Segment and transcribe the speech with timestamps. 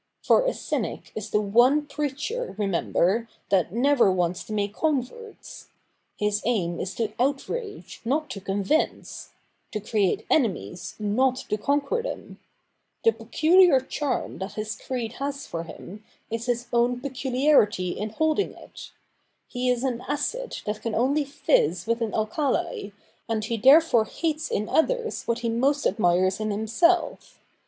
[0.23, 5.67] For a cynic is the one preacher, remember, that never wants to make converts.
[6.17, 9.29] His aim is to outrage, not to convince:
[9.69, 12.39] to create enemies, not to conquer them.
[13.03, 17.99] The peculiar charm that his creed has for him, is his own peculiarity 12 THE
[17.99, 17.99] NEW REPUBLIC [bk.
[17.99, 18.17] i in
[18.55, 18.91] holding it.
[19.49, 22.89] He is an acid that can only fizz with an alkali,
[23.29, 27.39] and he therefore hates in others what he most admires in himself.